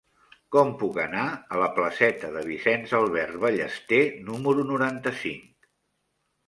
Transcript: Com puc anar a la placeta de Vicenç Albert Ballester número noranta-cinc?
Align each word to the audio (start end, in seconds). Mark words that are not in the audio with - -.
Com 0.53 0.69
puc 0.83 0.95
anar 1.03 1.25
a 1.33 1.59
la 1.63 1.67
placeta 1.75 2.31
de 2.37 2.43
Vicenç 2.49 2.97
Albert 3.03 3.39
Ballester 3.45 4.01
número 4.33 4.69
noranta-cinc? 4.75 5.51